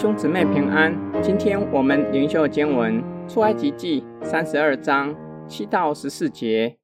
[0.00, 0.94] 兄姊妹平安。
[1.20, 5.12] 今天我们灵修经文出埃及记三十二章
[5.48, 6.78] 七到十四节。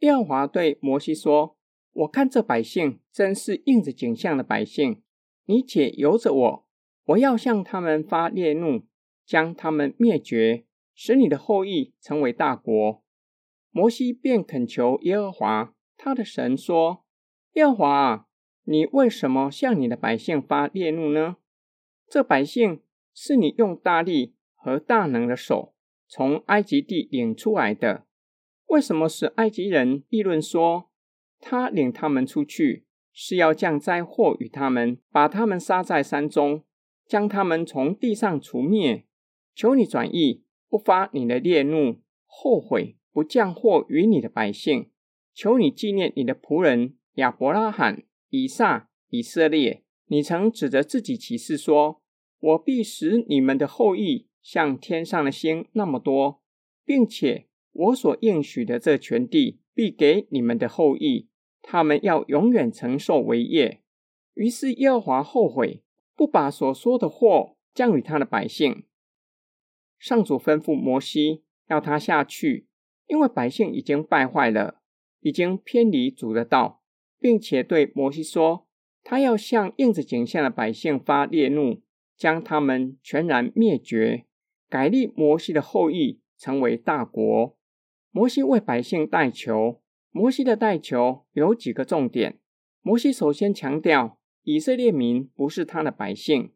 [0.00, 1.56] 耶和华对摩西说
[1.94, 5.00] ：“我看这百姓真是应着景象的百姓，
[5.46, 6.66] 你且由着我，
[7.04, 8.82] 我要向他们发烈怒，
[9.24, 10.64] 将他们灭绝，
[10.96, 13.04] 使你的后裔成为大国。”
[13.70, 17.04] 摩西便恳求耶和华他的神说
[17.54, 18.26] ：“耶和华啊，
[18.64, 21.36] 你为什么向你的百姓发烈怒呢？”
[22.12, 22.82] 这百姓
[23.14, 25.72] 是你用大力和大能的手
[26.06, 28.04] 从埃及地领出来的，
[28.66, 30.90] 为什么使埃及人议论说，
[31.40, 36.64] 他领他们出去是要降灾祸与他们，把他们杀在山中，
[37.06, 39.06] 将他们从地上除灭？
[39.54, 44.90] 求你转意，不发你的烈怒，后悔不降祸与你的百姓。
[45.32, 52.01] 求你纪念你的仆人亚伯拉罕、以撒、以色列，你曾指着自己起誓说。
[52.42, 56.42] 我必使你们的后裔像天上的星那么多，
[56.84, 61.28] 并且我所应许的这全地必给你们的后裔，
[61.62, 63.82] 他们要永远承受为业。
[64.34, 65.84] 于是耶和华后悔，
[66.16, 68.86] 不把所说的祸降与他的百姓。
[69.96, 72.66] 上主吩咐摩西要他下去，
[73.06, 74.80] 因为百姓已经败坏了，
[75.20, 76.82] 已经偏离主的道，
[77.20, 78.66] 并且对摩西说，
[79.04, 81.80] 他要向应着景象的百姓发烈怒。
[82.16, 84.26] 将他们全然灭绝，
[84.68, 87.56] 改立摩西的后裔成为大国。
[88.10, 92.38] 摩西为百姓代求，摩西的代求有几个重点。
[92.82, 96.52] 摩西首先强调，以色列民不是他的百姓，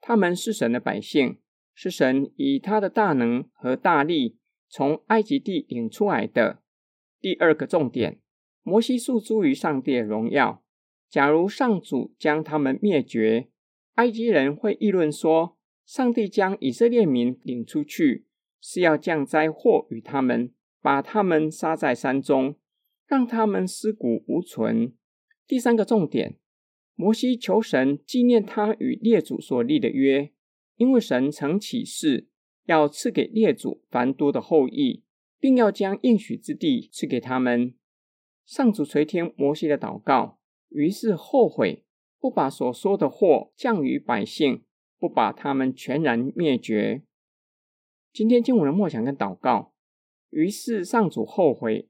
[0.00, 1.38] 他们是神的百姓，
[1.74, 6.62] 是神以他的大能和大力从埃及地领出来的。
[7.20, 8.20] 第二个重点，
[8.62, 10.62] 摩西诉诸于上帝的荣耀。
[11.08, 13.48] 假如上主将他们灭绝，
[13.96, 18.26] 埃及人会议论说：“上帝将以色列民领出去，
[18.60, 20.52] 是要降灾祸与他们，
[20.82, 22.56] 把他们杀在山中，
[23.06, 24.92] 让他们尸骨无存。”
[25.48, 26.36] 第三个重点，
[26.94, 30.30] 摩西求神纪念他与列祖所立的约，
[30.76, 32.28] 因为神曾起誓
[32.66, 35.04] 要赐给列祖繁多的后裔，
[35.40, 37.74] 并要将应许之地赐给他们。
[38.44, 41.85] 上主垂听摩西的祷告，于是后悔。
[42.18, 44.64] 不把所说的祸降于百姓，
[44.98, 47.02] 不把他们全然灭绝。
[48.12, 49.74] 今天经文的默想跟祷告，
[50.30, 51.88] 于是上主后悔，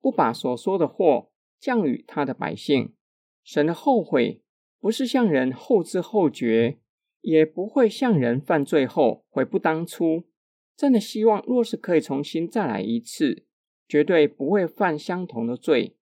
[0.00, 2.94] 不把所说的祸降于他的百姓。
[3.42, 4.42] 神的后悔
[4.80, 6.78] 不是向人后知后觉，
[7.20, 10.24] 也不会向人犯罪后悔不当初。
[10.76, 13.44] 真的希望，若是可以重新再来一次，
[13.86, 15.96] 绝对不会犯相同的罪。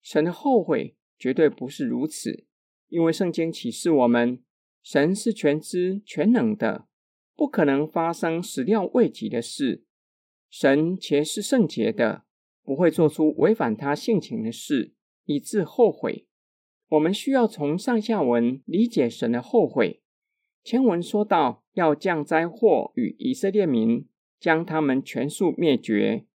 [0.00, 2.46] 神的后悔绝对不是如此。
[2.90, 4.42] 因为圣经启示我们，
[4.82, 6.86] 神是全知全能的，
[7.34, 9.84] 不可能发生始料未及的事。
[10.50, 12.24] 神且是圣洁的，
[12.62, 14.92] 不会做出违反他性情的事，
[15.24, 16.26] 以致后悔。
[16.88, 20.02] 我们需要从上下文理解神的后悔。
[20.64, 24.08] 前文说到要降灾祸与以色列民，
[24.40, 26.26] 将他们全数灭绝；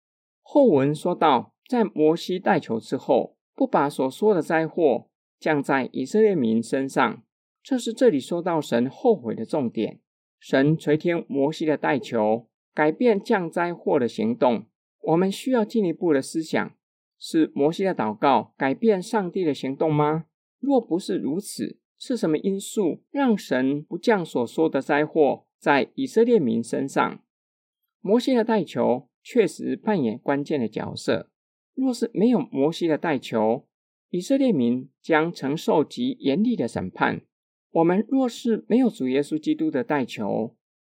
[0.41, 5.09] 后文说到在摩西代求之后，不把所说的灾祸。
[5.45, 7.22] 降在以色列民身上，
[7.61, 10.00] 这是这里说到神后悔的重点。
[10.39, 14.66] 神垂听摩西的代求，改变降灾祸的行动。
[15.01, 16.75] 我们需要进一步的思想：
[17.19, 20.25] 是摩西的祷告改变上帝的行动吗？
[20.59, 27.19] 若不是如此，是什么因素让神不降所说的灾祸在以色列民身上？
[28.01, 31.29] 摩西的代求确实扮演关键的角色。
[31.75, 33.67] 若是没有摩西的代求，
[34.16, 37.20] 以色列民将承受极严厉的审判。
[37.72, 40.56] 我们若是没有主耶稣基督的代求，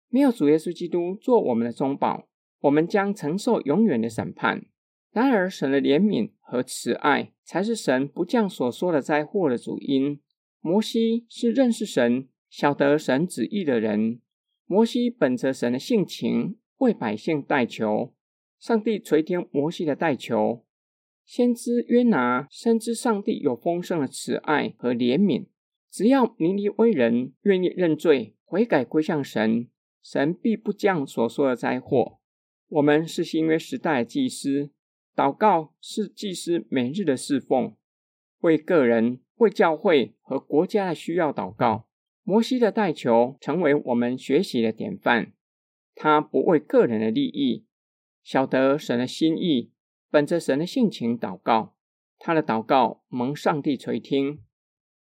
[0.10, 2.28] 没有主耶稣基督做我们的中保，
[2.60, 4.66] 我们将承受永远的审判。
[5.14, 10.20] 然而，神的怜悯和慈爱才是神不降所说的灾祸的主因。
[10.60, 14.20] 摩西是认识神、晓得神旨意的人。
[14.66, 18.14] 摩西本着神的性情为百姓代求，
[18.60, 20.65] 上帝垂听摩西的代求。
[21.26, 25.48] 先知约拿深知上帝有丰盛的慈爱和怜悯，
[25.90, 29.68] 只要尼尼微人愿意认罪悔改归向神，
[30.04, 32.20] 神必不降所说的灾祸。
[32.70, 34.70] 我们是新约时代的祭司，
[35.16, 37.76] 祷告是祭司每日的侍奉，
[38.42, 41.88] 为个人、为教会和国家的需要祷告。
[42.24, 45.34] 摩西的代求成为我们学习的典范，
[45.94, 47.66] 他不为个人的利益，
[48.24, 49.72] 晓得神的心意。
[50.10, 51.76] 本着神的性情祷告，
[52.18, 54.42] 他的祷告蒙上帝垂听，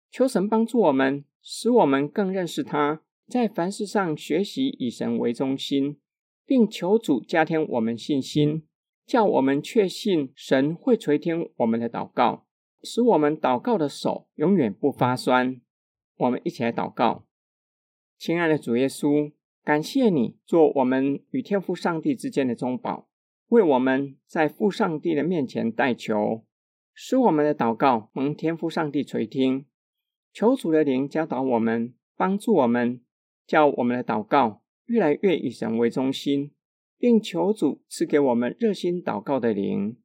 [0.09, 5.99] 求神帮助我们，使我们更认识他，在凡事上学习以神为中心，
[6.45, 8.63] 并求主加添我们信心，
[9.05, 12.45] 叫我们确信神会垂听我们的祷告，
[12.81, 15.61] 使我们祷告的手永远不发酸。
[16.17, 17.25] 我们一起来祷告，
[18.17, 19.31] 亲爱的主耶稣，
[19.63, 23.07] 感谢你做我们与天父上帝之间的中保，
[23.53, 26.43] 为我们在父上帝的面前代求，
[26.91, 29.67] 使我们的祷告蒙天父上帝垂听。
[30.33, 33.01] 求主的灵教导我们，帮助我们，
[33.45, 36.51] 叫我们的祷告越来越以神为中心，
[36.97, 39.99] 并求主赐给我们热心祷告的灵，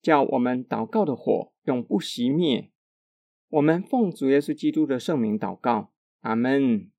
[0.00, 2.70] 叫我们祷告的火永不熄灭。
[3.50, 5.90] 我们奉主耶稣基督的圣名祷告，
[6.22, 6.90] 阿门。